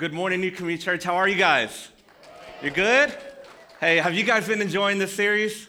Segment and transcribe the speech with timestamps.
[0.00, 1.04] Good morning, New Community Church.
[1.04, 1.90] How are you guys?
[2.62, 3.14] You're good?
[3.80, 5.68] Hey, have you guys been enjoying this series?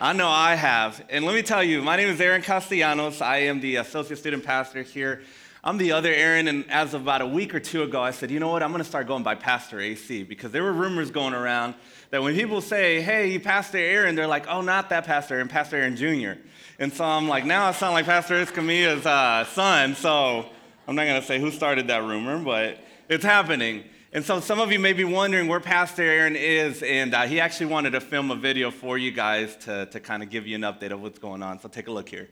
[0.00, 1.04] I know I have.
[1.10, 3.20] And let me tell you, my name is Aaron Castellanos.
[3.20, 5.20] I am the associate student pastor here.
[5.62, 8.30] I'm the other Aaron, and as of about a week or two ago, I said,
[8.30, 11.10] you know what, I'm going to start going by Pastor AC because there were rumors
[11.10, 11.74] going around
[12.08, 15.48] that when people say, hey, you Pastor Aaron, they're like, oh, not that Pastor Aaron,
[15.48, 16.40] Pastor Aaron Jr.
[16.78, 20.46] And so I'm like, now I sound like Pastor Escamilla's uh, son, so
[20.88, 22.78] I'm not going to say who started that rumor, but
[23.12, 23.84] it's happening.
[24.14, 27.40] And so some of you may be wondering where Pastor Aaron is, and uh, he
[27.40, 30.56] actually wanted to film a video for you guys to, to kind of give you
[30.56, 31.60] an update of what's going on.
[31.60, 32.28] So take a look here.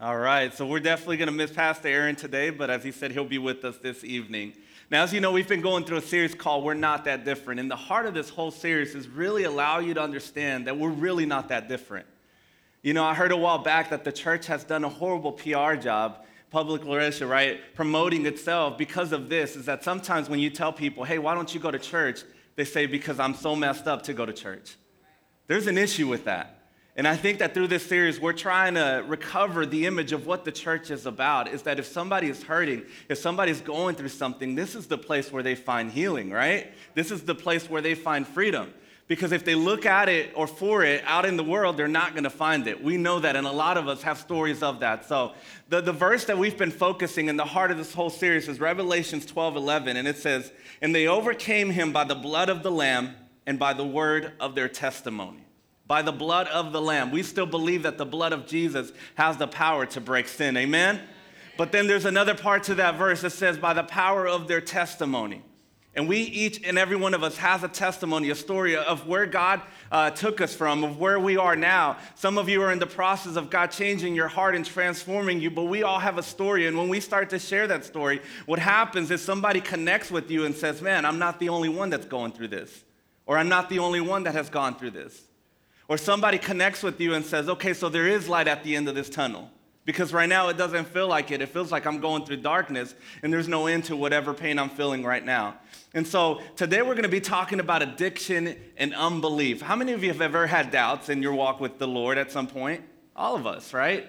[0.00, 3.12] All right, so we're definitely going to miss Pastor Aaron today, but as he said,
[3.12, 4.52] he'll be with us this evening.
[4.90, 7.60] Now, as you know, we've been going through a series called We're Not That Different.
[7.60, 10.90] And the heart of this whole series is really allow you to understand that we're
[10.90, 12.06] really not that different.
[12.82, 15.74] You know, I heard a while back that the church has done a horrible PR
[15.74, 16.24] job,
[16.56, 21.04] public relations, right, promoting itself because of this, is that sometimes when you tell people,
[21.04, 22.22] hey, why don't you go to church?
[22.54, 24.74] They say, because I'm so messed up to go to church.
[25.48, 26.70] There's an issue with that.
[26.96, 30.46] And I think that through this series, we're trying to recover the image of what
[30.46, 34.54] the church is about is that if somebody is hurting, if somebody's going through something,
[34.54, 36.72] this is the place where they find healing, right?
[36.94, 38.72] This is the place where they find freedom.
[39.08, 42.12] Because if they look at it or for it out in the world, they're not
[42.12, 42.82] going to find it.
[42.82, 45.04] We know that, and a lot of us have stories of that.
[45.06, 45.32] So,
[45.68, 48.58] the, the verse that we've been focusing in the heart of this whole series is
[48.58, 52.70] Revelations 12 11, and it says, And they overcame him by the blood of the
[52.70, 53.14] Lamb
[53.46, 55.46] and by the word of their testimony
[55.86, 57.10] by the blood of the Lamb.
[57.10, 60.56] We still believe that the blood of Jesus has the power to break sin.
[60.56, 61.00] Amen?
[61.56, 64.60] But then there's another part to that verse that says, by the power of their
[64.60, 65.42] testimony.
[65.96, 69.24] And we, each and every one of us, has a testimony, a story of where
[69.24, 71.96] God uh, took us from, of where we are now.
[72.14, 75.50] Some of you are in the process of God changing your heart and transforming you,
[75.50, 76.66] but we all have a story.
[76.66, 80.44] And when we start to share that story, what happens is somebody connects with you
[80.44, 82.84] and says, Man, I'm not the only one that's going through this,
[83.24, 85.22] or I'm not the only one that has gone through this.
[85.88, 88.88] Or somebody connects with you and says, okay, so there is light at the end
[88.88, 89.50] of this tunnel.
[89.86, 91.40] Because right now it doesn't feel like it.
[91.40, 94.68] It feels like I'm going through darkness and there's no end to whatever pain I'm
[94.68, 95.54] feeling right now.
[95.94, 99.62] And so today we're going to be talking about addiction and unbelief.
[99.62, 102.30] How many of you have ever had doubts in your walk with the Lord at
[102.30, 102.82] some point?
[103.14, 104.06] All of us, right?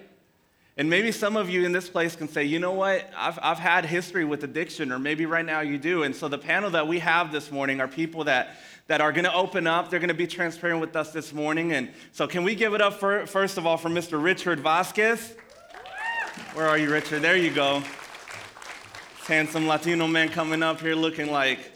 [0.76, 3.58] And maybe some of you in this place can say, you know what, I've, I've
[3.58, 6.04] had history with addiction, or maybe right now you do.
[6.04, 8.58] And so the panel that we have this morning are people that
[8.88, 9.90] that are going to open up.
[9.90, 11.74] They're going to be transparent with us this morning.
[11.74, 14.22] And so, can we give it up for, first of all for Mr.
[14.22, 15.36] Richard Vasquez?
[16.54, 17.22] Where are you, Richard?
[17.22, 17.84] There you go.
[19.28, 21.72] Handsome Latino man coming up here looking like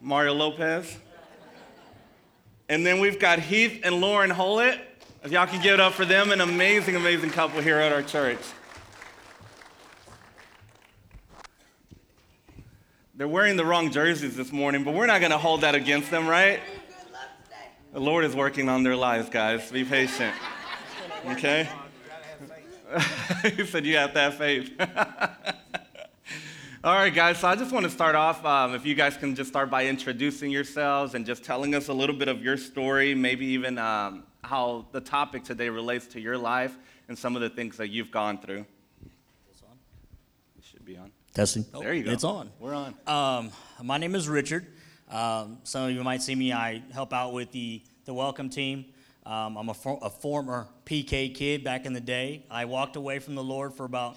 [0.00, 0.96] Mario Lopez.
[2.68, 4.80] And then we've got Heath and Lauren Hollett.
[5.24, 8.02] If y'all can give it up for them, an amazing, amazing couple here at our
[8.02, 8.40] church.
[13.14, 16.10] They're wearing the wrong jerseys this morning, but we're not going to hold that against
[16.10, 16.60] them, right?
[17.92, 19.70] The Lord is working on their lives, guys.
[19.70, 20.34] Be patient.
[21.26, 21.68] Okay?
[23.56, 24.70] he said you have to have faith.
[26.84, 28.44] All right, guys, so I just want to start off.
[28.44, 31.92] Um, if you guys can just start by introducing yourselves and just telling us a
[31.92, 36.36] little bit of your story, maybe even um, how the topic today relates to your
[36.36, 36.76] life
[37.08, 38.66] and some of the things that you've gone through.
[39.50, 39.78] It's on.
[40.58, 41.12] It should be on.
[41.34, 41.64] Testing.
[41.72, 42.10] There you go.
[42.10, 42.50] It's on.
[42.58, 42.94] We're on.
[43.06, 44.66] Um, my name is Richard.
[45.08, 46.52] Um, some of you might see me.
[46.52, 48.86] I help out with the, the welcome team.
[49.24, 52.44] Um, I'm a, for, a former PK kid back in the day.
[52.50, 54.16] I walked away from the Lord for about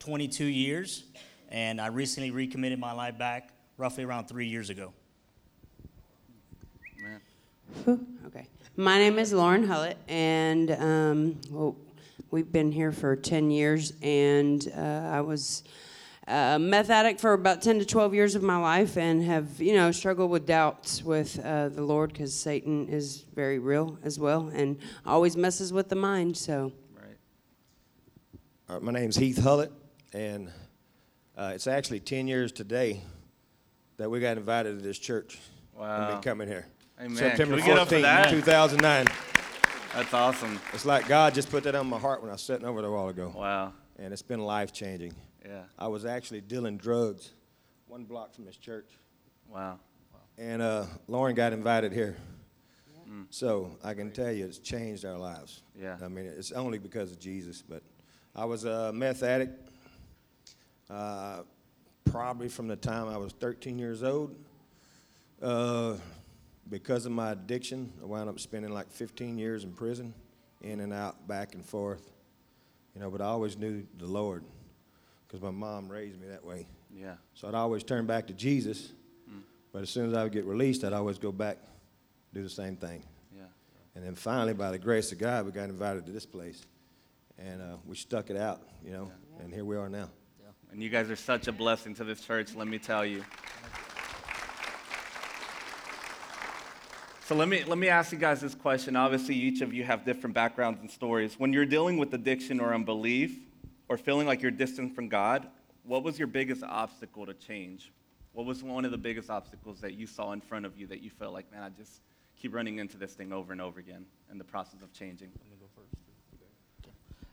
[0.00, 1.04] 22 years,
[1.48, 4.92] and I recently recommitted my life back roughly around three years ago.
[7.86, 8.46] Okay.
[8.76, 11.76] My name is Lauren Hullett, and um, well,
[12.30, 15.62] we've been here for 10 years, and uh, I was
[16.28, 19.74] a meth addict for about 10 to 12 years of my life and have, you
[19.74, 24.50] know, struggled with doubts with uh, the Lord because Satan is very real as well
[24.54, 26.72] and always messes with the mind, so.
[26.94, 27.16] Right.
[28.68, 29.72] All right, my name's Heath Hullett,
[30.12, 30.48] and
[31.36, 33.02] uh, it's actually 10 years today
[33.96, 35.38] that we got invited to this church.
[35.74, 36.02] Wow.
[36.02, 36.66] And been coming here.
[37.00, 37.16] Amen.
[37.16, 39.06] September Can we get up for 14th, 2009.
[39.94, 40.60] That's awesome.
[40.72, 42.90] It's like God just put that on my heart when I was sitting over there
[42.90, 43.32] a while ago.
[43.34, 43.72] Wow.
[43.98, 45.14] And it's been life changing.
[45.44, 45.62] Yeah.
[45.78, 47.32] I was actually dealing drugs
[47.92, 48.88] one block from his church.
[49.50, 49.78] Wow.
[50.38, 52.16] And uh, Lauren got invited here.
[53.28, 55.62] So I can tell you it's changed our lives.
[55.78, 55.98] Yeah.
[56.02, 57.62] I mean, it's only because of Jesus.
[57.62, 57.82] But
[58.34, 59.68] I was a meth addict
[60.88, 61.42] uh,
[62.04, 64.34] probably from the time I was 13 years old.
[65.42, 65.96] Uh,
[66.70, 70.14] because of my addiction, I wound up spending like 15 years in prison,
[70.62, 72.10] in and out, back and forth.
[72.94, 74.44] You know, but I always knew the Lord
[75.32, 76.66] because my mom raised me that way.
[76.94, 77.14] Yeah.
[77.34, 78.92] So I'd always turn back to Jesus,
[79.72, 81.56] but as soon as I would get released, I'd always go back,
[82.34, 83.02] do the same thing.
[83.34, 83.44] Yeah.
[83.94, 86.66] And then finally, by the grace of God, we got invited to this place,
[87.38, 90.10] and uh, we stuck it out, you know, and here we are now.
[90.70, 93.24] And you guys are such a blessing to this church, let me tell you.
[97.24, 98.96] So let me let me ask you guys this question.
[98.96, 101.38] Obviously, each of you have different backgrounds and stories.
[101.38, 103.38] When you're dealing with addiction or unbelief
[103.88, 105.46] or feeling like you're distant from God,
[105.84, 107.92] what was your biggest obstacle to change?
[108.32, 111.02] What was one of the biggest obstacles that you saw in front of you that
[111.02, 112.00] you felt like, man, I just
[112.36, 115.30] keep running into this thing over and over again in the process of changing?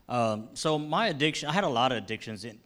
[0.08, 2.58] Um, so my addiction, I had a lot of addictions, in,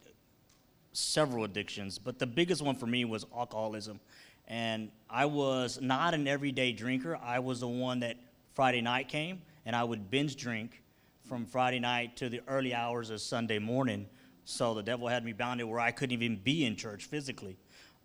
[0.93, 3.99] several addictions, but the biggest one for me was alcoholism.
[4.47, 7.17] And I was not an everyday drinker.
[7.17, 8.17] I was the one that
[8.53, 10.81] Friday night came, and I would binge drink
[11.27, 14.07] from Friday night to the early hours of Sunday morning.
[14.45, 17.57] So the devil had me bounded where I couldn't even be in church physically.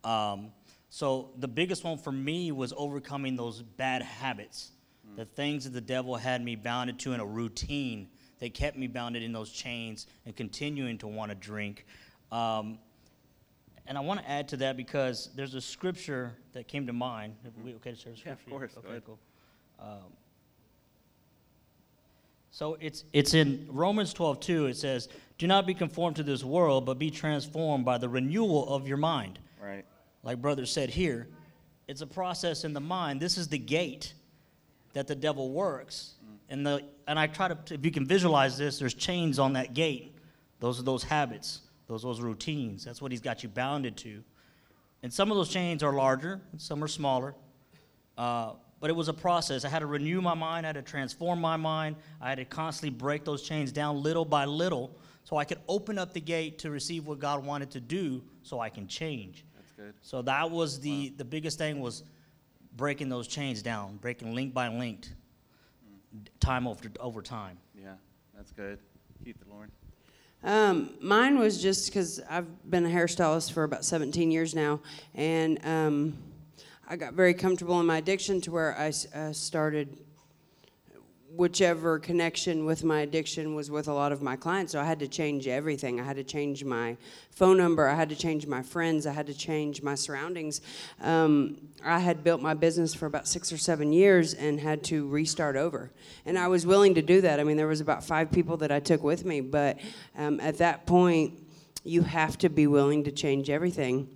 [0.04, 0.52] Um,
[0.88, 4.72] so the biggest one for me was overcoming those bad habits,
[5.16, 8.08] the things that the devil had me bounded to in a routine
[8.38, 11.84] that kept me bounded in those chains and continuing to want to drink.
[12.32, 12.78] Um,
[13.86, 17.34] and I want to add to that because there's a scripture that came to mind.
[17.44, 18.50] Are we okay to share the Yeah, of scripture?
[18.50, 18.72] course.
[18.78, 19.18] Okay, cool.
[19.78, 20.12] Um,
[22.50, 25.08] so it's it's in Romans 12, 2, it says,
[25.38, 28.96] Do not be conformed to this world, but be transformed by the renewal of your
[28.96, 29.38] mind.
[29.62, 29.84] Right.
[30.22, 31.28] Like brother said here,
[31.86, 33.20] it's a process in the mind.
[33.20, 34.14] This is the gate
[34.92, 36.14] that the devil works.
[36.48, 39.72] And the and I try to if you can visualize this, there's chains on that
[39.72, 40.16] gate.
[40.58, 42.84] Those are those habits, those those routines.
[42.84, 44.22] That's what he's got you bounded to.
[45.02, 47.34] And some of those chains are larger, and some are smaller.
[48.18, 49.64] Uh, but it was a process.
[49.64, 50.66] I had to renew my mind.
[50.66, 51.96] I had to transform my mind.
[52.20, 55.98] I had to constantly break those chains down little by little so I could open
[55.98, 59.44] up the gate to receive what God wanted to do so I can change.
[59.56, 59.94] That's good.
[60.00, 62.02] So that was the, the biggest thing was
[62.76, 65.06] breaking those chains down, breaking link by link,
[66.40, 67.58] time over, over time.
[67.80, 67.94] Yeah.
[68.34, 68.78] That's good.
[69.22, 69.70] Heath and Lauren.
[70.42, 74.80] Um, mine was just because I've been a hairstylist for about 17 years now,
[75.14, 76.16] and um,
[76.92, 79.96] I got very comfortable in my addiction to where I uh, started
[81.36, 84.72] whichever connection with my addiction was with a lot of my clients.
[84.72, 86.00] So I had to change everything.
[86.00, 86.96] I had to change my
[87.30, 87.86] phone number.
[87.86, 89.06] I had to change my friends.
[89.06, 90.62] I had to change my surroundings.
[91.00, 95.06] Um, I had built my business for about six or seven years and had to
[95.06, 95.92] restart over.
[96.26, 97.38] And I was willing to do that.
[97.38, 99.78] I mean, there was about five people that I took with me, but
[100.18, 101.38] um, at that point,
[101.84, 104.08] you have to be willing to change everything.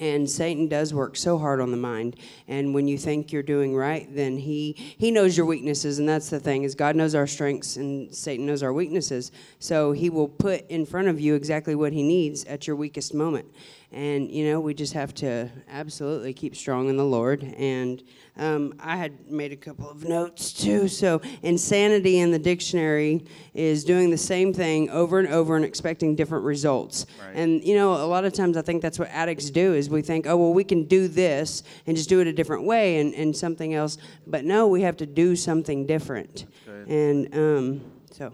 [0.00, 2.16] And Satan does work so hard on the mind.
[2.48, 6.30] And when you think you're doing right, then he he knows your weaknesses, and that's
[6.30, 9.30] the thing is God knows our strengths, and Satan knows our weaknesses.
[9.60, 13.14] So he will put in front of you exactly what he needs at your weakest
[13.14, 13.46] moment.
[13.92, 17.42] And you know we just have to absolutely keep strong in the Lord.
[17.42, 18.02] And
[18.36, 20.88] um, I had made a couple of notes too.
[20.88, 23.24] So insanity in the dictionary
[23.54, 27.06] is doing the same thing over and over and expecting different results.
[27.20, 27.36] Right.
[27.36, 30.02] And you know, a lot of times I think that's what addicts do is we
[30.02, 33.14] think, oh well, we can do this and just do it a different way and,
[33.14, 33.98] and something else.
[34.26, 36.46] But no, we have to do something different.
[36.88, 38.32] And um, so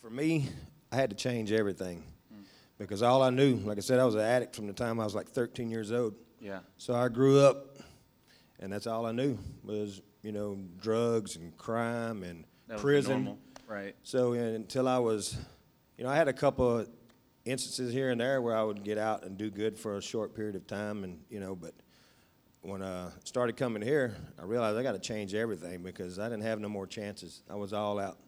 [0.00, 0.48] For me,
[0.90, 2.02] I had to change everything
[2.78, 5.04] because all I knew, like I said, I was an addict from the time I
[5.04, 6.14] was like 13 years old.
[6.40, 6.60] Yeah.
[6.76, 7.76] So I grew up,
[8.60, 13.12] and that's all I knew was, you know, drugs and crime and That was prison.
[13.24, 13.38] normal.
[13.66, 13.94] Right.
[14.02, 15.36] So until I was,
[15.96, 16.88] you know, I had a couple of
[17.44, 20.34] instances here and there where I would get out and do good for a short
[20.34, 21.74] period of time, and you know, but
[22.62, 26.42] when I started coming here, I realized I got to change everything because I didn't
[26.42, 27.42] have no more chances.
[27.50, 28.18] I was all out,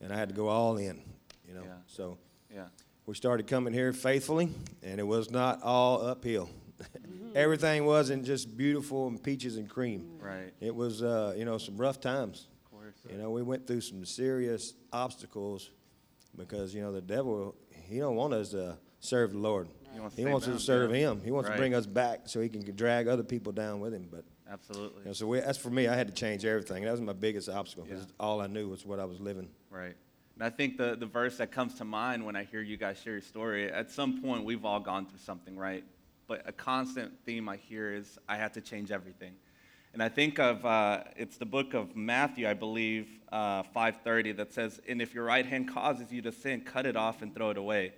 [0.00, 1.00] and I had to go all in,
[1.46, 1.62] you know.
[1.62, 1.72] Yeah.
[1.86, 2.18] So
[2.52, 2.66] Yeah.
[3.08, 4.50] We started coming here faithfully,
[4.82, 6.50] and it was not all uphill.
[7.34, 10.18] Everything wasn't just beautiful and peaches and cream.
[10.20, 10.52] Right.
[10.60, 12.48] It was, uh, you know, some rough times.
[12.66, 12.96] Of course.
[13.10, 15.70] You know, we went through some serious obstacles
[16.36, 19.68] because you know the devil he don't want us to serve the Lord.
[19.94, 21.10] He wants to He wants us to serve yeah.
[21.10, 21.22] Him.
[21.24, 21.56] He wants Right.
[21.56, 24.06] to bring us back so He can drag other people down with Him.
[24.10, 25.00] But Absolutely.
[25.00, 25.88] you know, so we, that's for me.
[25.88, 26.84] I had to change everything.
[26.84, 28.12] That was my biggest obstacle because Yeah.
[28.20, 29.48] all I knew was what I was living.
[29.70, 29.96] Right.
[30.38, 33.00] And I think the, the verse that comes to mind when I hear you guys
[33.00, 35.82] share your story, at some point we've all gone through something, right?
[36.28, 39.32] But a constant theme I hear is I had to change everything.
[39.92, 44.52] And I think of, uh, it's the book of Matthew, I believe, uh, 5.30, that
[44.52, 47.50] says, and if your right hand causes you to sin, cut it off and throw
[47.50, 47.94] it away.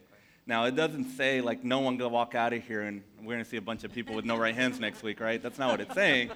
[0.47, 3.44] Now, it doesn't say, like, no one gonna walk out of here and we're gonna
[3.44, 5.42] see a bunch of people with no right hands next week, right?
[5.42, 6.30] That's not what it's saying.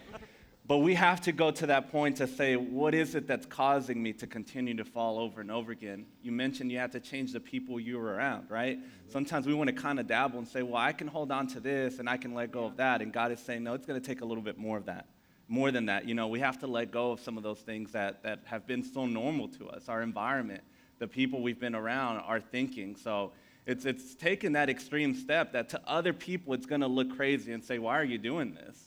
[0.67, 4.03] But we have to go to that point to say, what is it that's causing
[4.03, 6.07] me to continue to fall over and over again?
[6.23, 8.79] You mentioned you have to change the people you were around, right?
[8.79, 9.11] Mm-hmm.
[9.11, 11.61] Sometimes we want to kind of dabble and say, well, I can hold on to
[11.61, 13.03] this and I can let go of that.
[13.03, 15.07] And God is saying, no, it's going to take a little bit more of that.
[15.49, 17.93] More than that, you know, we have to let go of some of those things
[17.93, 20.63] that, that have been so normal to us, our environment,
[20.99, 22.97] the people we've been around, our thinking.
[22.97, 23.33] So
[23.67, 27.53] it's, it's taken that extreme step that to other people it's going to look crazy
[27.53, 28.79] and say, why are you doing this?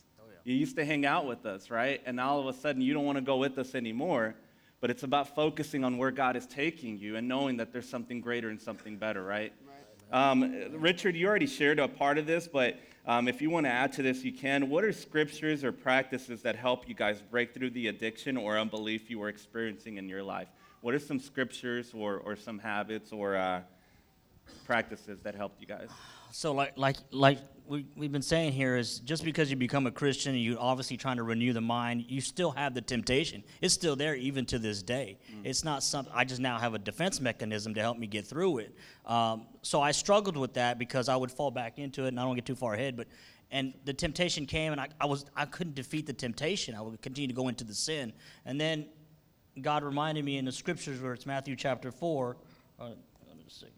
[0.47, 2.01] You used to hang out with us, right?
[2.05, 4.33] And now all of a sudden you don't want to go with us anymore.
[4.79, 8.21] But it's about focusing on where God is taking you and knowing that there's something
[8.21, 9.51] greater and something better, right?
[10.09, 13.69] Um, Richard, you already shared a part of this, but um, if you want to
[13.69, 14.69] add to this, you can.
[14.69, 19.09] What are scriptures or practices that help you guys break through the addiction or unbelief
[19.09, 20.47] you were experiencing in your life?
[20.79, 23.63] What are some scriptures or, or some habits or uh,
[24.65, 25.89] practices that helped you guys?
[26.31, 29.91] So like like like we, we've been saying here is just because you become a
[29.91, 33.43] Christian and you're obviously trying to renew the mind, you still have the temptation.
[33.61, 35.17] It's still there even to this day.
[35.43, 38.59] It's not something I just now have a defense mechanism to help me get through
[38.59, 38.75] it.
[39.05, 42.23] Um, so I struggled with that because I would fall back into it, and I
[42.23, 43.07] don't get too far ahead, but
[43.49, 46.75] and the temptation came, and I, I was I couldn't defeat the temptation.
[46.75, 48.11] I would continue to go into the sin,
[48.45, 48.87] and then
[49.61, 52.37] God reminded me in the scriptures where it's Matthew chapter four.
[52.79, 52.97] Uh, hold
[53.31, 53.76] on a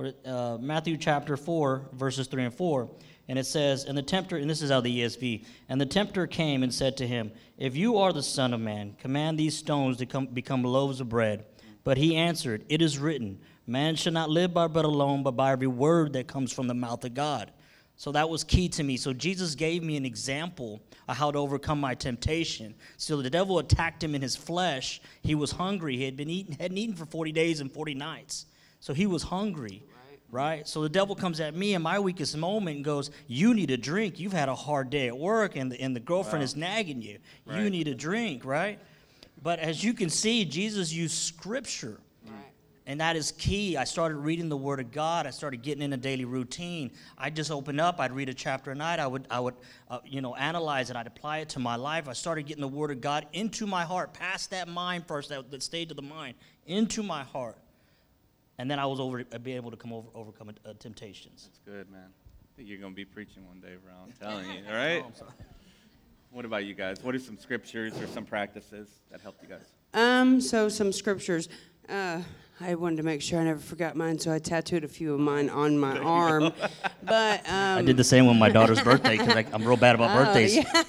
[0.00, 2.88] where, uh, Matthew chapter 4, verses 3 and 4.
[3.28, 6.26] And it says, And the tempter, and this is of the ESV, and the tempter
[6.26, 9.98] came and said to him, If you are the Son of Man, command these stones
[9.98, 11.44] to come, become loaves of bread.
[11.84, 15.52] But he answered, It is written, Man shall not live by bread alone, but by
[15.52, 17.52] every word that comes from the mouth of God.
[17.96, 18.96] So that was key to me.
[18.96, 22.74] So Jesus gave me an example of how to overcome my temptation.
[22.96, 25.02] So the devil attacked him in his flesh.
[25.22, 25.98] He was hungry.
[25.98, 28.46] He had been eating, hadn't eaten for 40 days and 40 nights.
[28.80, 29.82] So he was hungry,
[30.30, 30.66] right?
[30.66, 33.76] So the devil comes at me in my weakest moment and goes, You need a
[33.76, 34.18] drink.
[34.18, 37.18] You've had a hard day at work, and the, and the girlfriend is nagging you.
[37.46, 38.78] You need a drink, right?
[39.42, 41.98] But as you can see, Jesus used scripture.
[42.86, 43.76] And that is key.
[43.76, 45.24] I started reading the Word of God.
[45.24, 46.90] I started getting in a daily routine.
[47.16, 48.00] I'd just opened up.
[48.00, 48.98] I'd read a chapter a night.
[48.98, 49.54] I would, I would,
[49.88, 50.96] uh, you know, analyze it.
[50.96, 52.08] I'd apply it to my life.
[52.08, 55.52] I started getting the Word of God into my heart, past that mind first, that,
[55.52, 56.34] that stage of the mind,
[56.66, 57.58] into my heart.
[58.60, 61.48] And then I was over, uh, be able to come over, overcome uh, temptations.
[61.48, 62.08] That's good, man.
[62.08, 63.94] I think you're going to be preaching one day, bro.
[64.04, 65.02] I'm telling you, all right?
[66.30, 67.02] What about you guys?
[67.02, 69.64] What are some scriptures or some practices that helped you guys?
[69.94, 71.48] Um, so some scriptures.
[71.88, 72.20] Uh,
[72.60, 75.20] I wanted to make sure I never forgot mine, so I tattooed a few of
[75.20, 76.52] mine on my arm.
[77.02, 77.48] But um,
[77.78, 80.56] I did the same with my daughter's birthday because I'm real bad about oh, birthdays.
[80.56, 80.82] yeah,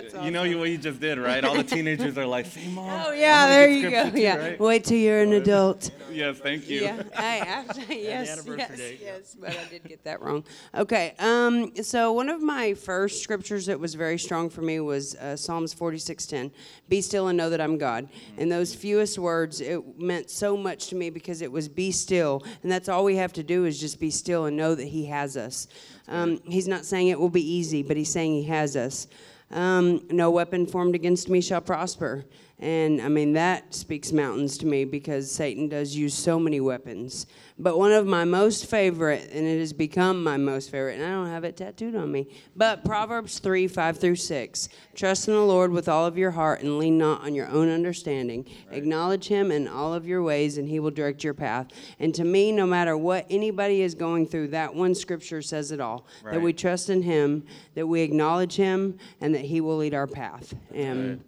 [0.00, 1.44] that's You know what you just did, right?
[1.44, 4.10] All the teenagers are like, "See, mom." Oh yeah, there you go.
[4.10, 4.60] too, Yeah, right?
[4.60, 5.90] wait till you're an adult.
[6.10, 6.80] Yes, thank you.
[6.82, 9.00] Yeah, I, I, yes, anniversary yes, date.
[9.02, 10.44] yes, but I did get that wrong.
[10.74, 15.14] Okay, um, so one of my first scriptures that was very strong for me was
[15.16, 16.50] uh, Psalms forty-six ten.
[16.88, 18.08] Be still and know that I'm God.
[18.38, 22.42] And those fewest words, it meant so much to me because it was be still,
[22.62, 25.06] and that's all we have to do is just be still and know that He
[25.06, 25.68] has us.
[26.08, 29.06] Um, he's not saying it will be easy, but He's saying He has us.
[29.52, 32.24] Um, no weapon formed against me shall prosper.
[32.62, 37.26] And I mean, that speaks mountains to me because Satan does use so many weapons.
[37.58, 41.10] But one of my most favorite, and it has become my most favorite, and I
[41.10, 44.68] don't have it tattooed on me, but Proverbs 3 5 through 6.
[44.94, 47.68] Trust in the Lord with all of your heart and lean not on your own
[47.68, 48.46] understanding.
[48.70, 51.66] Acknowledge him in all of your ways, and he will direct your path.
[51.98, 55.80] And to me, no matter what anybody is going through, that one scripture says it
[55.80, 59.94] all that we trust in him, that we acknowledge him, and that he will lead
[59.94, 60.54] our path.
[60.72, 61.24] And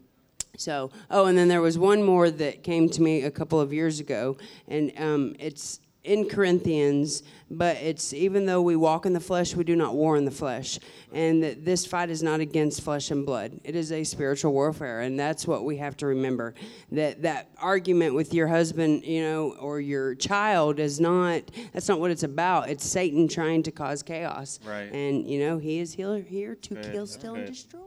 [0.56, 3.72] so, oh, and then there was one more that came to me a couple of
[3.72, 4.36] years ago,
[4.68, 9.64] and um, it's in Corinthians, but it's even though we walk in the flesh, we
[9.64, 10.78] do not war in the flesh.
[11.12, 15.00] And that this fight is not against flesh and blood, it is a spiritual warfare.
[15.00, 16.54] And that's what we have to remember
[16.92, 21.42] that that argument with your husband, you know, or your child is not,
[21.72, 22.68] that's not what it's about.
[22.68, 24.60] It's Satan trying to cause chaos.
[24.64, 24.92] Right.
[24.92, 27.80] And, you know, he is here, here to Good, kill, steal, and destroy.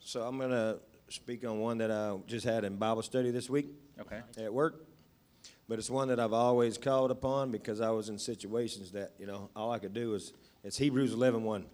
[0.00, 0.78] So I'm going to
[1.08, 3.66] speak on one that I just had in Bible study this week
[4.00, 4.20] Okay.
[4.38, 4.84] at work.
[5.68, 9.26] But it's one that I've always called upon because I was in situations that, you
[9.26, 10.32] know, all I could do is,
[10.64, 11.64] it's Hebrews 11.1.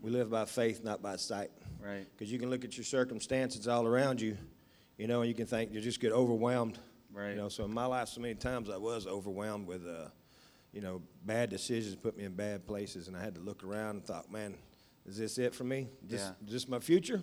[0.00, 1.50] We live by faith, not by sight.
[1.84, 2.06] Right.
[2.16, 4.36] Because you can look at your circumstances all around you,
[4.96, 6.78] you know, and you can think you just get overwhelmed.
[7.12, 7.30] Right.
[7.30, 10.08] You know, so in my life, so many times I was overwhelmed with, uh,
[10.72, 13.96] you know, bad decisions put me in bad places, and I had to look around
[13.96, 14.54] and thought, man,
[15.06, 15.88] is this it for me?
[16.02, 16.46] This, Yeah.
[16.46, 17.20] is this my future?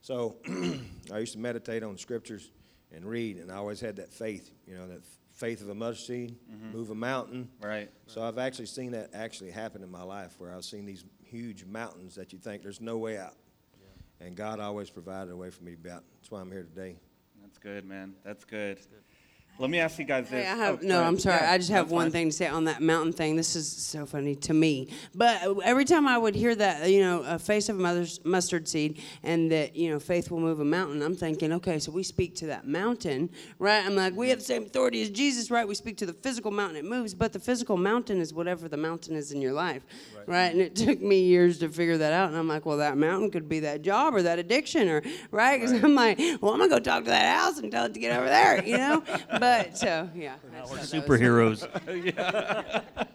[0.00, 0.36] So
[1.12, 2.50] I used to meditate on scriptures
[2.92, 5.02] and read, and I always had that faith, you know, that
[5.32, 6.76] faith of a mustard seed, mm-hmm.
[6.76, 7.48] move a mountain.
[7.62, 7.90] Right.
[8.06, 11.64] So I've actually seen that actually happen in my life where I've seen these huge
[11.64, 13.36] mountains that you think there's no way out.
[14.20, 16.04] And God always provided a way for me to be out.
[16.18, 16.96] That's why I'm here today.
[17.40, 18.14] That's good, man.
[18.22, 18.78] That's good.
[19.60, 20.42] Let me ask you guys this.
[20.46, 20.88] Hey, I have Oh, no.
[20.94, 21.20] go I'm ahead.
[21.20, 21.36] sorry.
[21.42, 22.12] Yeah, I just have that's one fine.
[22.12, 23.36] thing to say on that mountain thing.
[23.36, 24.88] This is so funny to me.
[25.14, 28.66] But every time I would hear that, you know, a face of a mother's mustard
[28.66, 31.02] seed, and that you know, faith will move a mountain.
[31.02, 33.84] I'm thinking, okay, so we speak to that mountain, right?
[33.84, 35.68] I'm like, we have the same authority as Jesus, right?
[35.68, 38.78] We speak to the physical mountain, it moves, but the physical mountain is whatever the
[38.78, 39.84] mountain is in your life,
[40.26, 40.52] right?
[40.52, 42.30] And it took me years to figure that out.
[42.30, 45.60] And I'm like, well, that mountain could be that job or that addiction, or right?
[45.60, 48.00] Because I'm like, well, I'm gonna go talk to that house and tell it to
[48.00, 49.02] get over there, you know.
[49.38, 53.06] But so yeah, I just We're thought that was- superheroes.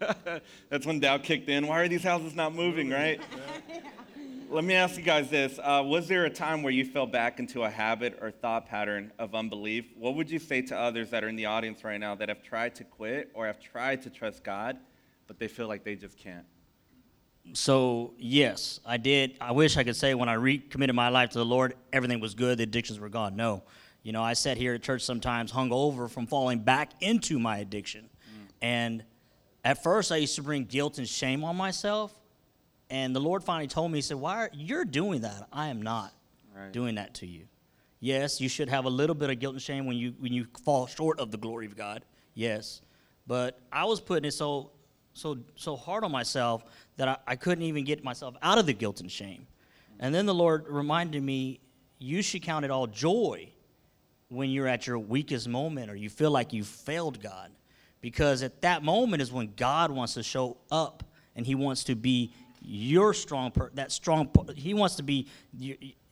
[0.70, 1.66] That's when doubt kicked in.
[1.66, 3.20] Why are these houses not moving, right?
[4.50, 5.58] Let me ask you guys this.
[5.58, 9.10] Uh, was there a time where you fell back into a habit or thought pattern
[9.18, 9.86] of unbelief?
[9.96, 12.42] What would you say to others that are in the audience right now that have
[12.42, 14.78] tried to quit or have tried to trust God,
[15.26, 16.44] but they feel like they just can't?
[17.52, 19.36] So yes, I did.
[19.40, 22.34] I wish I could say when I recommitted my life to the Lord, everything was
[22.34, 23.34] good, the addictions were gone.
[23.36, 23.64] No,
[24.04, 27.58] you know, I sat here at church sometimes hung over from falling back into my
[27.58, 28.08] addiction,
[28.62, 29.02] and
[29.64, 32.12] at first I used to bring guilt and shame on myself,
[32.90, 35.48] and the Lord finally told me, He said, "Why are you're doing that?
[35.52, 36.12] I am not
[36.54, 36.72] Right.
[36.72, 37.48] doing that to you.
[37.98, 40.46] Yes, you should have a little bit of guilt and shame when you when you
[40.62, 42.04] fall short of the glory of God.
[42.34, 42.82] Yes,
[43.26, 44.70] but I was putting it so
[45.14, 46.62] so so hard on myself
[46.98, 49.46] that I, I couldn't even get myself out of the guilt and shame.
[49.98, 51.60] And then the Lord reminded me,
[51.98, 53.48] you should count it all joy
[54.28, 57.50] when you're at your weakest moment or you feel like you failed God.
[58.00, 61.02] Because at that moment is when God wants to show up
[61.34, 65.28] and he wants to be your strong per- that strong he wants to be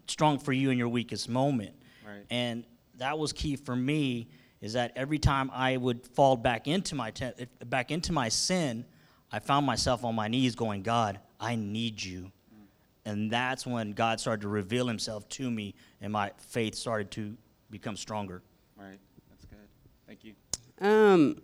[0.06, 1.74] strong for you in your weakest moment.
[2.06, 2.24] Right.
[2.30, 2.64] And
[2.96, 4.28] that was key for me
[4.60, 7.32] is that every time I would fall back into my te-
[7.66, 8.84] back into my sin,
[9.30, 12.66] I found myself on my knees going, "God, I need you." Mm.
[13.04, 17.36] And that's when God started to reveal himself to me and my faith started to
[17.72, 18.42] become stronger.
[18.76, 18.98] Right.
[19.30, 19.58] That's good.
[20.06, 20.34] Thank you.
[20.80, 21.40] Um,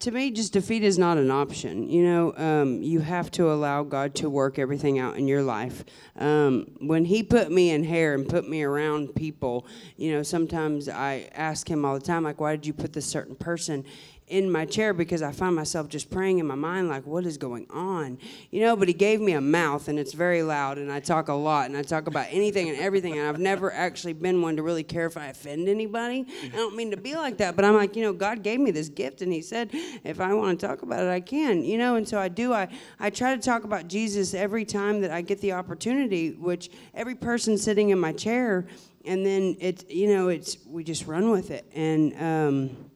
[0.00, 1.88] to me, just defeat is not an option.
[1.88, 5.84] You know, um, you have to allow God to work everything out in your life.
[6.16, 10.88] Um, when He put me in hair and put me around people, you know, sometimes
[10.88, 13.84] I ask Him all the time, like, why did you put this certain person?
[14.30, 17.36] In my chair because I find myself just praying in my mind, like, what is
[17.36, 18.16] going on?
[18.50, 21.28] You know, but he gave me a mouth and it's very loud and I talk
[21.28, 23.18] a lot and I talk about anything and everything.
[23.18, 26.24] And I've never actually been one to really care if I offend anybody.
[26.44, 28.70] I don't mean to be like that, but I'm like, you know, God gave me
[28.70, 29.70] this gift and he said,
[30.04, 32.52] if I want to talk about it, I can, you know, and so I do.
[32.52, 32.68] I,
[33.00, 37.16] I try to talk about Jesus every time that I get the opportunity, which every
[37.16, 38.68] person sitting in my chair,
[39.04, 41.64] and then it's, you know, it's, we just run with it.
[41.74, 42.89] And, um,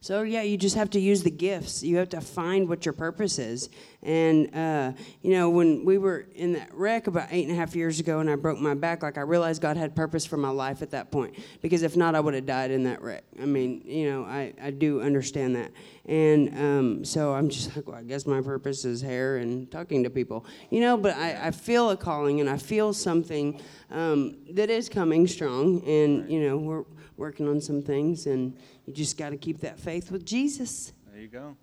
[0.00, 1.82] so yeah, you just have to use the gifts.
[1.82, 3.68] You have to find what your purpose is.
[4.02, 7.74] And uh, you know, when we were in that wreck about eight and a half
[7.74, 10.50] years ago, and I broke my back, like I realized God had purpose for my
[10.50, 11.34] life at that point.
[11.62, 13.24] Because if not, I would have died in that wreck.
[13.40, 15.72] I mean, you know, I, I do understand that.
[16.06, 20.04] And um, so I'm just like, well, I guess my purpose is hair and talking
[20.04, 20.96] to people, you know.
[20.96, 25.82] But I, I feel a calling, and I feel something um, that is coming strong.
[25.84, 26.84] And you know, we're
[27.16, 28.56] working on some things, and
[28.86, 30.92] you just got to keep that faith with Jesus.
[31.12, 31.56] There you go.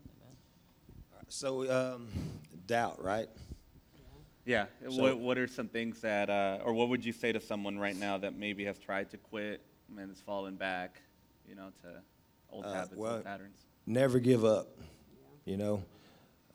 [1.27, 2.07] So, um,
[2.67, 3.29] doubt, right?
[4.45, 4.65] Yeah.
[4.89, 7.77] So- what, what are some things that, uh, or what would you say to someone
[7.77, 11.01] right now that maybe has tried to quit and has fallen back,
[11.47, 12.01] you know, to
[12.51, 13.65] old Uh, habits, well- old patterns?
[13.87, 14.67] Never give up.
[15.45, 15.83] You know,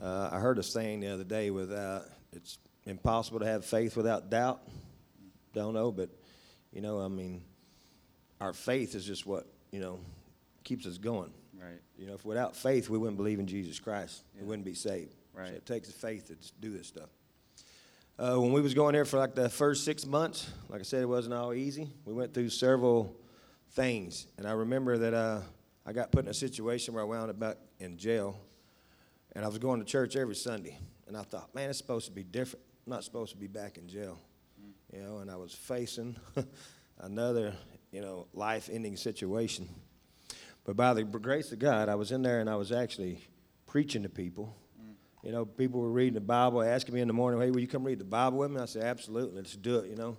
[0.01, 4.31] uh, I heard a saying the other day without it's impossible to have faith without
[4.31, 4.67] doubt.
[5.53, 6.11] Don't know, but
[6.73, 7.45] you know, I mean,
[8.41, 10.01] our faith is just what you know
[10.65, 11.33] keeps us going.
[11.61, 11.81] Right.
[11.99, 14.43] You know, if without faith we wouldn't believe in Jesus Christ, Yeah.
[14.43, 15.15] we wouldn't be saved.
[15.35, 15.49] Right.
[15.51, 17.11] So it takes faith to do this stuff.
[18.19, 21.03] Uh, when we was going there for like the first six months, like I said,
[21.03, 21.89] it wasn't all easy.
[22.05, 23.17] We went through several
[23.71, 25.41] things, and I remember that uh,
[25.87, 28.39] I got put in a situation where I wound up back in jail,
[29.33, 32.13] and I was going to church every Sunday, and I thought, man, it's supposed to
[32.13, 32.65] be different.
[32.87, 34.19] I'm not supposed to be back in jail,
[34.93, 35.19] you know.
[35.19, 36.17] And I was facing
[36.99, 37.55] another,
[37.91, 39.67] you know, life-ending situation.
[40.65, 43.27] But by the grace of God, I was in there and I was actually
[43.67, 44.55] preaching to people.
[44.81, 44.93] Mm.
[45.25, 47.69] You know, people were reading the Bible, asking me in the morning, hey, will you
[47.69, 48.61] come read the Bible with me?
[48.61, 50.17] I said, absolutely, let's do it, you know.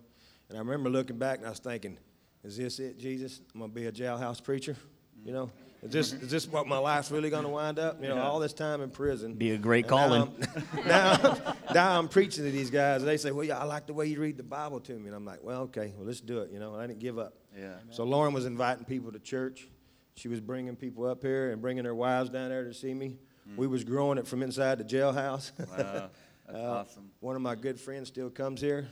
[0.49, 1.97] And I remember looking back and I was thinking,
[2.43, 3.41] is this it, Jesus?
[3.53, 4.73] I'm going to be a jailhouse preacher?
[4.73, 5.27] Mm.
[5.27, 5.51] You know,
[5.83, 8.01] is this, is this what my life's really going to wind up?
[8.01, 9.33] You know, all this time in prison.
[9.33, 10.21] Be a great And now calling.
[10.21, 13.87] I'm- Now, now, I'm preaching to these guys, and they say, well, yeah, I like
[13.87, 15.07] the way you read the Bible to me.
[15.07, 16.75] And I'm like, well, okay, well, let's do it, you know.
[16.75, 17.33] I didn't give up.
[17.57, 17.75] Yeah.
[17.89, 19.67] So Lauren was inviting people to church,
[20.15, 23.17] She was bringing people up here and bringing their wives down there to see me.
[23.47, 23.55] Hmm.
[23.57, 25.51] We was growing it from inside the jailhouse.
[25.59, 26.11] Wow, that's
[26.53, 27.09] Uh, awesome.
[27.21, 28.89] One of my good friends still comes here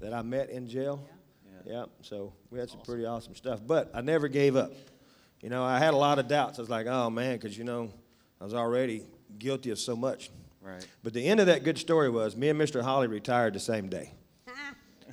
[0.00, 1.06] that I met in jail.
[1.64, 1.84] Yeah.
[2.02, 3.60] so we had some pretty awesome stuff.
[3.64, 4.72] But I never gave up.
[5.40, 6.58] You know, I had a lot of doubts.
[6.58, 7.92] I was like, oh man, because you know,
[8.40, 9.04] I was already
[9.38, 10.30] guilty of so much.
[10.60, 10.84] Right.
[11.04, 12.82] But the end of that good story was me and Mr.
[12.82, 14.12] Holly retired the same day.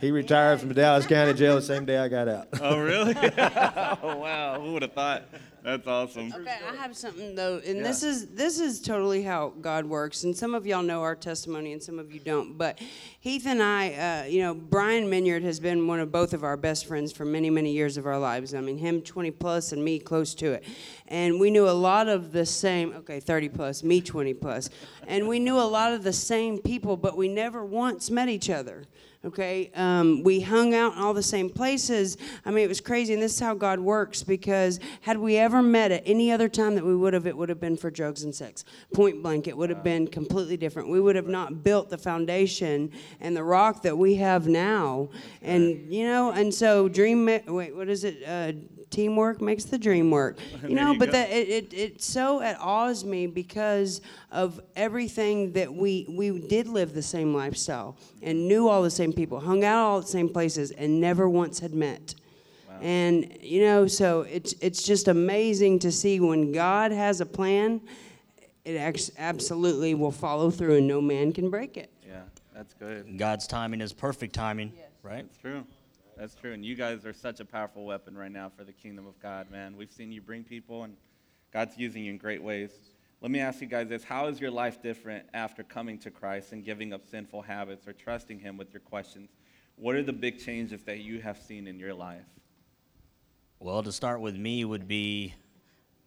[0.02, 2.48] He retired from the Dallas County Jail the same day I got out.
[2.62, 3.16] Oh, really?
[3.38, 4.60] oh, wow.
[4.62, 5.24] Who would have thought?
[5.66, 6.32] That's awesome.
[6.32, 10.24] Okay, I have something though, and this is this is totally how God works.
[10.24, 12.56] And some of y'all know our testimony, and some of you don't.
[12.56, 12.80] But
[13.20, 16.56] Heath and I, uh, you know, Brian Minyard has been one of both of our
[16.56, 18.54] best friends for many, many years of our lives.
[18.54, 20.66] I mean, him 20 plus, and me close to it.
[21.08, 22.94] And we knew a lot of the same.
[22.98, 24.70] Okay, 30 plus, me 20 plus,
[25.08, 28.52] and we knew a lot of the same people, but we never once met each
[28.52, 28.84] other.
[29.26, 32.16] Okay, um, we hung out in all the same places.
[32.46, 34.22] I mean, it was crazy, and this is how God works.
[34.22, 37.50] Because had we ever met at any other time that we would have, it would
[37.50, 38.66] have been for drugs and sex.
[38.94, 40.90] Point blank, it would have been completely different.
[40.90, 45.10] We would have not built the foundation and the rock that we have now.
[45.42, 47.26] And you know, and so dream.
[47.26, 48.24] Wait, what is it?
[48.28, 48.52] Uh,
[48.96, 50.38] teamwork makes the dream work.
[50.68, 55.52] You know, you but that it, it, it so it awes me because of everything
[55.52, 59.64] that we we did live the same lifestyle and knew all the same people, hung
[59.64, 62.16] out all the same places, and never once had met.
[62.82, 67.80] And you know, so it's it's just amazing to see when God has a plan,
[68.66, 71.90] it ex- absolutely will follow through, and no man can break it.
[72.06, 73.18] Yeah, that's good.
[73.18, 75.26] God's timing is perfect timing, right?
[75.26, 75.64] That's true.
[76.18, 76.54] That's true.
[76.54, 79.52] And you guys are such a powerful weapon right now for the kingdom of God,
[79.52, 79.76] man.
[79.76, 80.96] We've seen you bring people, and
[81.52, 82.72] God's using you in great ways.
[83.22, 86.54] Let me ask you guys this How is your life different after coming to Christ
[86.54, 89.30] and giving up sinful habits or trusting Him with your questions?
[89.76, 92.24] What are the big changes that you have seen in your life?
[93.60, 95.34] Well, to start with me would be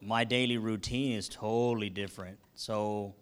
[0.01, 2.39] my daily routine is totally different.
[2.55, 3.15] So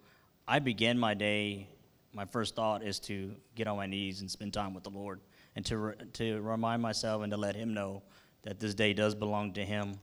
[0.46, 1.68] I begin my day,
[2.12, 5.20] my first thought is to get on my knees and spend time with the Lord
[5.56, 8.02] and to, re- to remind myself and to let Him know
[8.42, 9.98] that this day does belong to Him,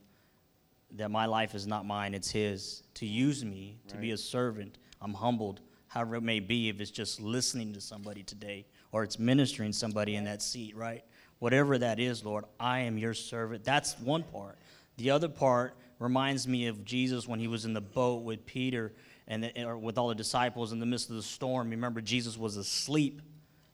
[0.95, 4.77] that my life is not mine, it's His, to use me, to be a servant.
[5.01, 9.17] I'm humbled, however it may be, if it's just listening to somebody today or it's
[9.17, 11.03] ministering somebody in that seat, right?
[11.39, 13.63] Whatever that is, Lord, I am your servant.
[13.63, 14.57] That's one part.
[14.97, 18.93] The other part reminds me of Jesus when he was in the boat with Peter
[19.27, 21.69] and the, or with all the disciples in the midst of the storm.
[21.69, 23.21] Remember, Jesus was asleep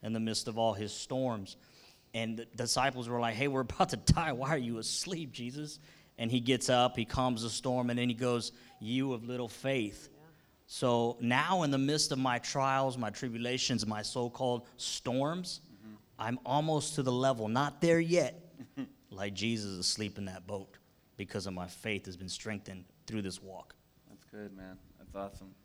[0.02, 1.58] in the midst of all his storms.
[2.14, 4.32] And the disciples were like, Hey, we're about to die.
[4.32, 5.80] Why are you asleep, Jesus?
[6.18, 9.48] And he gets up, he calms the storm, and then he goes, You of little
[9.48, 10.10] faith.
[10.72, 15.96] So now, in the midst of my trials, my tribulations, my so called storms, mm-hmm.
[16.20, 18.40] I'm almost to the level, not there yet,
[19.10, 20.78] like Jesus asleep in that boat
[21.18, 23.74] because of my faith has been strengthened through this walk.
[24.10, 24.78] That's good, man.
[25.00, 25.56] That's awesome.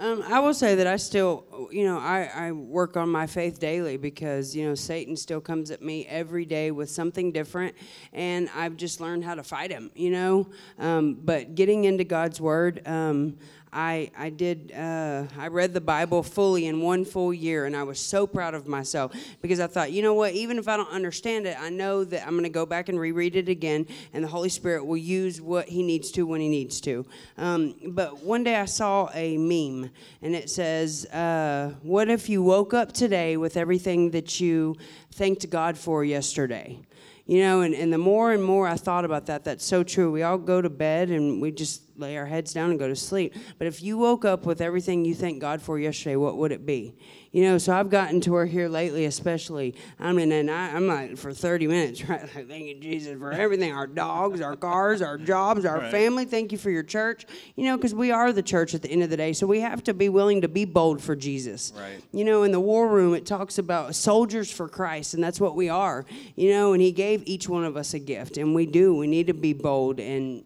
[0.00, 3.58] Um, I will say that I still, you know, I, I work on my faith
[3.58, 7.74] daily because, you know, Satan still comes at me every day with something different,
[8.12, 10.46] and I've just learned how to fight him, you know.
[10.78, 13.38] Um, but getting into God's Word, um,
[13.72, 17.82] I, I did, uh, I read the Bible fully in one full year, and I
[17.82, 20.90] was so proud of myself because I thought, you know what, even if I don't
[20.90, 24.24] understand it, I know that I'm going to go back and reread it again, and
[24.24, 27.06] the Holy Spirit will use what He needs to when He needs to.
[27.36, 29.90] Um, but one day I saw a meme,
[30.22, 34.76] and it says, uh, What if you woke up today with everything that you
[35.12, 36.78] thanked God for yesterday?
[37.26, 40.10] You know, and, and the more and more I thought about that, that's so true.
[40.10, 42.96] We all go to bed and we just lay our heads down and go to
[42.96, 43.34] sleep.
[43.58, 46.64] But if you woke up with everything you thanked God for yesterday, what would it
[46.64, 46.94] be?
[47.30, 50.86] You know, so I've gotten to where here lately, especially, I mean, and I, I'm
[50.86, 52.22] like for 30 minutes, right?
[52.34, 55.90] Like, thank you, Jesus, for everything our dogs, our cars, our jobs, our Right.
[55.90, 56.24] family.
[56.24, 57.26] Thank you for your church.
[57.54, 59.32] You know, because we are the church at the end of the day.
[59.34, 61.72] So we have to be willing to be bold for Jesus.
[61.76, 62.00] Right.
[62.12, 65.54] You know, in the war room, it talks about soldiers for Christ, and that's what
[65.54, 66.06] we are.
[66.34, 68.94] You know, and He gave each one of us a gift, and we do.
[68.96, 70.44] We need to be bold and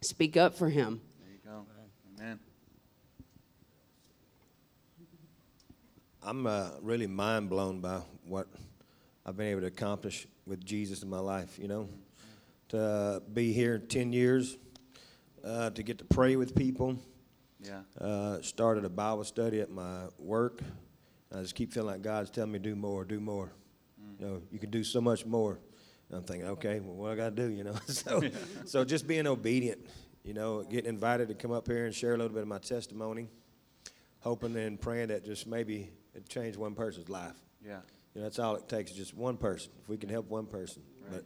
[0.00, 1.00] speak up for Him.
[1.20, 1.66] There you go.
[2.18, 2.38] Amen.
[6.22, 8.46] I'm uh, really mind blown by what
[9.24, 11.88] I've been able to accomplish with Jesus in my life, you know.
[12.70, 14.56] To uh, be here 10 years,
[15.44, 16.96] uh, to get to pray with people,
[17.60, 17.80] Yeah.
[18.00, 20.60] uh, started a Bible study at my work.
[21.34, 23.52] I just keep feeling like God's telling me do more, do more.
[24.18, 25.58] You know, you can do so much more.
[26.10, 27.74] And I'm thinking, okay, well, what I got to do, you know?
[27.86, 28.20] so,
[28.64, 29.78] so just being obedient,
[30.24, 32.58] you know, getting invited to come up here and share a little bit of my
[32.58, 33.28] testimony,
[34.20, 37.36] hoping and praying that just maybe it changed one person's life.
[37.64, 37.78] Yeah.
[38.14, 39.70] You know, that's all it takes, just one person.
[39.82, 40.82] If we can help one person.
[41.10, 41.24] But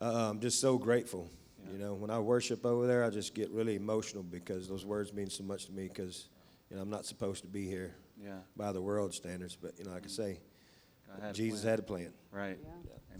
[0.00, 1.30] uh, I'm just so grateful,
[1.72, 5.12] You know, when I worship over there, I just get really emotional because those words
[5.14, 6.28] mean so much to me because,
[6.68, 8.38] you know, I'm not supposed to be here Yeah.
[8.56, 10.40] by the world standards, but, you know, like I say,
[11.20, 11.70] had Jesus plan.
[11.70, 12.12] had a plan.
[12.30, 12.58] Right.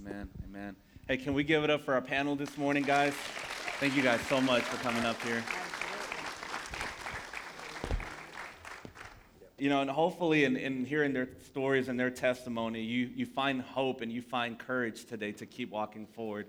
[0.07, 0.31] Amen.
[0.49, 0.77] Amen.
[1.09, 3.13] Hey, can we give it up for our panel this morning, guys?
[3.81, 5.45] Thank you guys so much for coming up here.
[9.59, 13.61] You know, and hopefully in, in hearing their stories and their testimony, you, you find
[13.61, 16.47] hope and you find courage today to keep walking forward.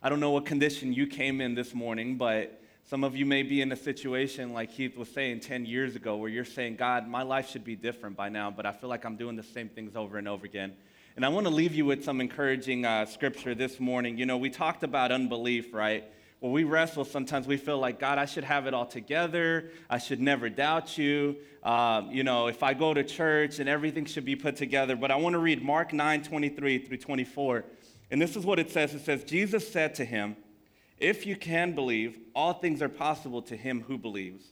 [0.00, 3.42] I don't know what condition you came in this morning, but some of you may
[3.42, 7.08] be in a situation like Heath was saying 10 years ago where you're saying, God,
[7.08, 9.68] my life should be different by now, but I feel like I'm doing the same
[9.68, 10.74] things over and over again.
[11.16, 14.18] And I want to leave you with some encouraging uh, scripture this morning.
[14.18, 16.04] You know, we talked about unbelief, right?
[16.42, 19.70] Well, we wrestle, sometimes we feel like, God, I should have it all together.
[19.88, 21.36] I should never doubt you.
[21.62, 24.94] Um, you know, if I go to church and everything should be put together.
[24.94, 27.64] But I want to read Mark 9 23 through 24.
[28.10, 30.36] And this is what it says it says, Jesus said to him,
[30.98, 34.44] If you can believe, all things are possible to him who believes.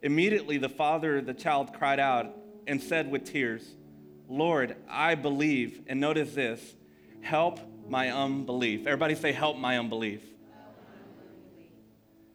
[0.00, 2.34] Immediately the father of the child cried out
[2.66, 3.74] and said with tears,
[4.28, 5.82] Lord, I believe.
[5.86, 6.74] And notice this
[7.20, 8.86] help my unbelief.
[8.86, 10.22] Everybody say, Help my unbelief.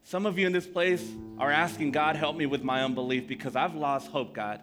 [0.03, 3.55] Some of you in this place are asking, God, help me with my unbelief because
[3.55, 4.61] I've lost hope, God.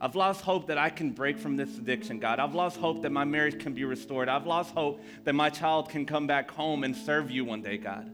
[0.00, 2.38] I've lost hope that I can break from this addiction, God.
[2.38, 4.28] I've lost hope that my marriage can be restored.
[4.28, 7.78] I've lost hope that my child can come back home and serve you one day,
[7.78, 8.10] God.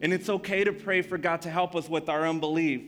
[0.00, 2.82] And it's okay to pray for God to help us with our unbelief.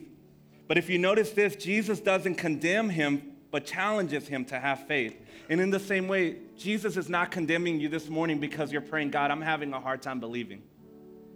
[0.67, 5.15] But if you notice this, Jesus doesn't condemn him, but challenges him to have faith.
[5.49, 9.11] And in the same way, Jesus is not condemning you this morning because you're praying,
[9.11, 10.63] God, I'm having a hard time believing.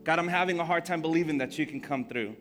[0.06, 2.36] God, I'm having a hard time believing that you can come through.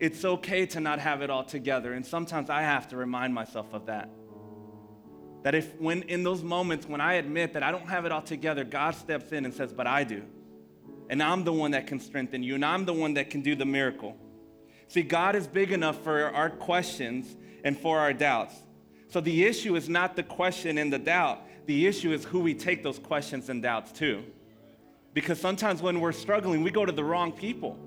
[0.00, 1.92] It's okay to not have it all together.
[1.92, 4.10] And sometimes I have to remind myself of that.
[5.44, 8.22] That if, when in those moments when I admit that I don't have it all
[8.22, 10.22] together, God steps in and says, But I do.
[11.10, 13.54] And I'm the one that can strengthen you, and I'm the one that can do
[13.54, 14.16] the miracle.
[14.88, 18.54] See, God is big enough for our questions and for our doubts.
[19.08, 22.54] So the issue is not the question and the doubt, the issue is who we
[22.54, 24.24] take those questions and doubts to.
[25.12, 27.78] Because sometimes when we're struggling, we go to the wrong people.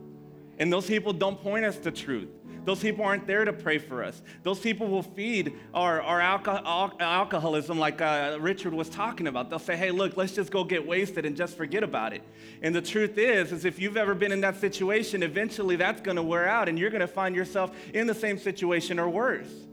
[0.59, 2.29] And those people don't point us to truth.
[2.65, 4.21] Those people aren't there to pray for us.
[4.43, 9.49] Those people will feed our, our alco- al- alcoholism, like uh, Richard was talking about.
[9.49, 12.23] They'll say, hey, look, let's just go get wasted and just forget about it.
[12.61, 16.17] And the truth is, is if you've ever been in that situation, eventually that's going
[16.17, 19.66] to wear out and you're going to find yourself in the same situation or worse.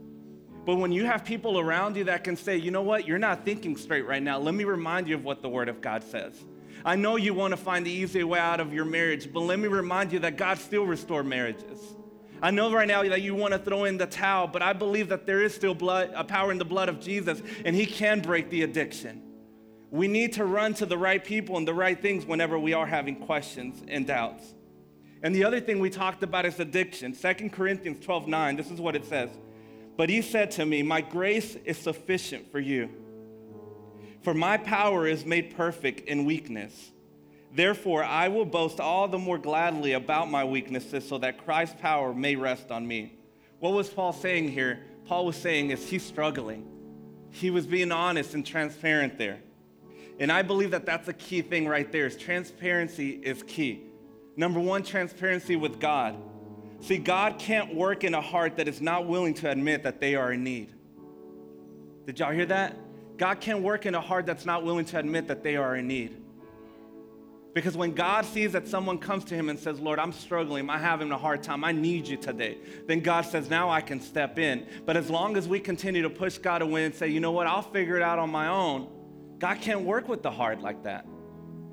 [0.65, 3.45] But when you have people around you that can say, you know what, you're not
[3.45, 6.43] thinking straight right now, let me remind you of what the Word of God says.
[6.83, 9.59] I know you want to find the easy way out of your marriage, but let
[9.59, 11.79] me remind you that God still restored marriages.
[12.41, 15.09] I know right now that you want to throw in the towel, but I believe
[15.09, 18.21] that there is still blood, a power in the blood of Jesus, and He can
[18.21, 19.21] break the addiction.
[19.91, 22.85] We need to run to the right people and the right things whenever we are
[22.85, 24.53] having questions and doubts.
[25.23, 27.15] And the other thing we talked about is addiction.
[27.15, 29.29] 2 Corinthians 12 9, this is what it says.
[29.97, 32.89] But he said to me, My grace is sufficient for you,
[34.21, 36.91] for my power is made perfect in weakness.
[37.53, 42.13] Therefore, I will boast all the more gladly about my weaknesses so that Christ's power
[42.13, 43.17] may rest on me.
[43.59, 44.81] What was Paul saying here?
[45.05, 46.67] Paul was saying is he's struggling.
[47.29, 49.39] He was being honest and transparent there.
[50.19, 52.05] And I believe that that's a key thing right there.
[52.05, 53.83] Is transparency is key.
[54.35, 56.17] Number one, transparency with God.
[56.85, 60.13] See, God can't work in a heart that is not willing to admit that they
[60.13, 60.71] are in need.
[62.05, 62.77] Did y'all hear that?
[63.17, 65.87] God can't work in a heart that's not willing to admit that they are in
[65.87, 66.15] need.
[67.55, 70.79] Because when God sees that someone comes to him and says, Lord, I'm struggling, I'm
[70.79, 74.37] having a hard time, I need you today, then God says, Now I can step
[74.37, 74.67] in.
[74.85, 77.47] But as long as we continue to push God away and say, You know what,
[77.47, 78.89] I'll figure it out on my own,
[79.39, 81.07] God can't work with the heart like that.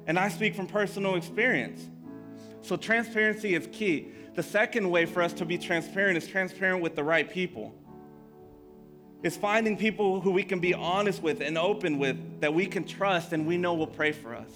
[0.06, 1.86] And I speak from personal experience.
[2.62, 4.08] So transparency is key.
[4.34, 7.74] The second way for us to be transparent is transparent with the right people.
[9.22, 12.84] It's finding people who we can be honest with and open with that we can
[12.84, 14.50] trust and we know will pray for us.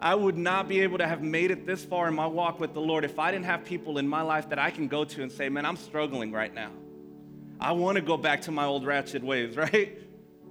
[0.00, 2.72] I would not be able to have made it this far in my walk with
[2.72, 5.22] the Lord if I didn't have people in my life that I can go to
[5.22, 6.70] and say, Man, I'm struggling right now.
[7.58, 9.98] I want to go back to my old ratchet ways, right?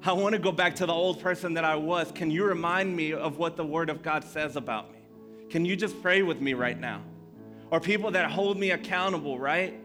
[0.04, 2.12] I want to go back to the old person that I was.
[2.12, 4.97] Can you remind me of what the Word of God says about me?
[5.50, 7.02] Can you just pray with me right now?
[7.72, 9.80] Or people that hold me accountable, right?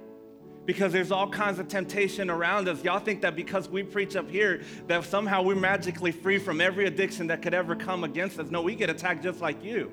[0.64, 2.84] Because there's all kinds of temptation around us.
[2.84, 6.86] Y'all think that because we preach up here, that somehow we're magically free from every
[6.86, 8.50] addiction that could ever come against us.
[8.50, 9.90] No, we get attacked just like you.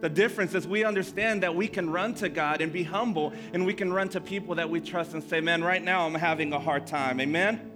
[0.00, 3.64] The difference is we understand that we can run to God and be humble, and
[3.64, 6.52] we can run to people that we trust and say, Man, right now I'm having
[6.52, 7.20] a hard time.
[7.20, 7.72] Amen?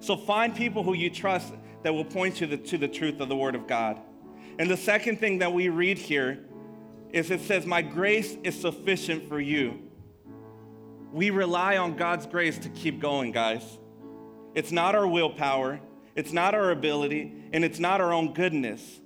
[0.00, 3.20] So find people who you trust that will point you to the, to the truth
[3.20, 4.00] of the Word of God.
[4.60, 6.38] And the second thing that we read here
[7.14, 9.80] is it says, My grace is sufficient for you.
[11.14, 13.78] We rely on God's grace to keep going, guys.
[14.54, 15.80] It's not our willpower,
[16.14, 19.00] it's not our ability, and it's not our own goodness.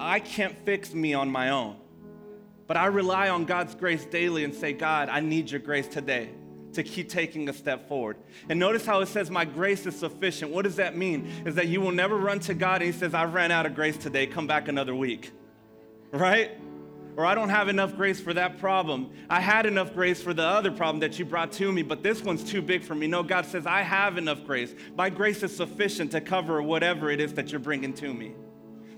[0.00, 1.76] I can't fix me on my own.
[2.66, 6.30] But I rely on God's grace daily and say, God, I need your grace today
[6.76, 8.16] to keep taking a step forward.
[8.48, 10.52] And notice how it says, My grace is sufficient.
[10.52, 11.30] What does that mean?
[11.44, 13.74] Is that you will never run to God and He says, I ran out of
[13.74, 15.32] grace today, come back another week.
[16.12, 16.52] Right?
[17.16, 19.10] Or I don't have enough grace for that problem.
[19.30, 22.22] I had enough grace for the other problem that you brought to me, but this
[22.22, 23.06] one's too big for me.
[23.06, 24.74] No, God says, I have enough grace.
[24.96, 28.34] My grace is sufficient to cover whatever it is that you're bringing to me.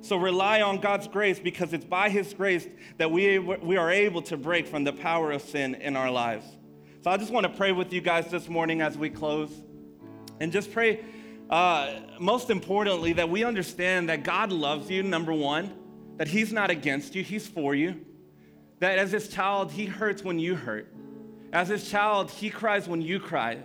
[0.00, 2.66] So rely on God's grace because it's by His grace
[2.98, 6.57] that we, we are able to break from the power of sin in our lives.
[7.08, 9.50] So I just want to pray with you guys this morning as we close.
[10.40, 11.02] And just pray,
[11.48, 15.72] uh, most importantly, that we understand that God loves you, number one,
[16.18, 18.04] that He's not against you, He's for you.
[18.80, 20.92] That as His child, He hurts when you hurt.
[21.50, 23.64] As His child, He cries when you cry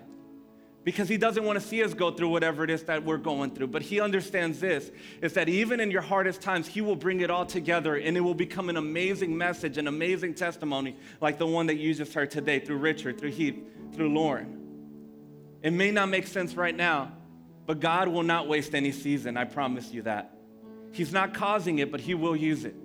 [0.83, 3.51] because he doesn't want to see us go through whatever it is that we're going
[3.51, 3.67] through.
[3.67, 4.91] But he understands this
[5.21, 8.21] is that even in your hardest times he will bring it all together and it
[8.21, 12.29] will become an amazing message an amazing testimony like the one that you just heard
[12.29, 13.55] today through richard through heath
[13.93, 14.59] through lauren.
[15.61, 17.13] It may not make sense right now
[17.65, 20.35] but god will not waste any season i promise you that.
[20.91, 22.75] He's not causing it but he will use it.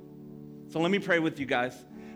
[0.70, 1.74] So let me pray with you guys.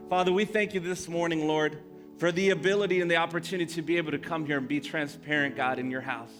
[0.08, 1.78] Father we thank you this morning lord
[2.22, 5.56] for the ability and the opportunity to be able to come here and be transparent,
[5.56, 6.30] God, in your house.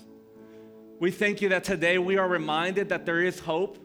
[1.00, 3.78] We thank you that today we are reminded that there is hope.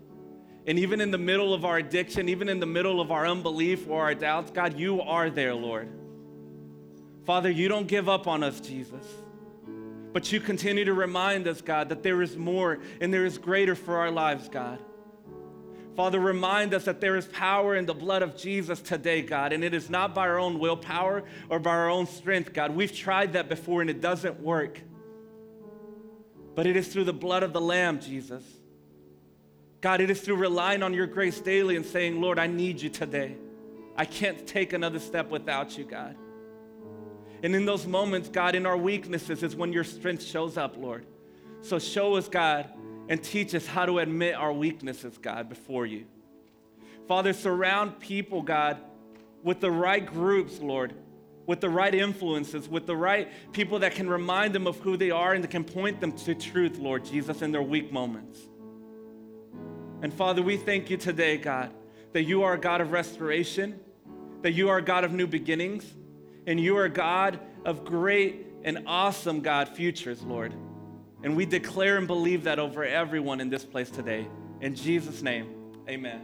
[0.67, 3.89] And even in the middle of our addiction, even in the middle of our unbelief
[3.89, 5.89] or our doubts, God, you are there, Lord.
[7.25, 9.03] Father, you don't give up on us, Jesus.
[10.13, 13.73] But you continue to remind us, God, that there is more and there is greater
[13.73, 14.77] for our lives, God.
[15.97, 19.63] Father, remind us that there is power in the blood of Jesus today, God, and
[19.63, 22.69] it is not by our own willpower or by our own strength, God.
[22.69, 24.79] We've tried that before and it doesn't work.
[26.53, 28.43] But it is through the blood of the Lamb, Jesus.
[29.81, 32.91] God, it is through relying on your grace daily and saying, Lord, I need you
[32.91, 33.35] today.
[33.95, 36.15] I can't take another step without you, God.
[37.41, 41.07] And in those moments, God, in our weaknesses is when your strength shows up, Lord.
[41.61, 42.69] So show us, God,
[43.09, 46.05] and teach us how to admit our weaknesses, God, before you.
[47.07, 48.77] Father, surround people, God,
[49.43, 50.93] with the right groups, Lord,
[51.45, 55.11] with the right influences, with the right people that can remind them of who they
[55.11, 58.39] are and that can point them to truth, Lord Jesus, in their weak moments.
[60.01, 61.71] And Father, we thank you today, God,
[62.11, 63.79] that you are a God of restoration,
[64.41, 65.85] that you are a God of new beginnings,
[66.45, 70.53] and you are a God of great and awesome, God, futures, Lord.
[71.23, 74.27] And we declare and believe that over everyone in this place today.
[74.61, 76.21] In Jesus' name, amen.